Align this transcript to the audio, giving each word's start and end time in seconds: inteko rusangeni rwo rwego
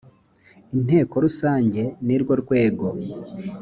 inteko 0.75 1.13
rusangeni 1.23 2.13
rwo 2.21 2.33
rwego 2.41 2.87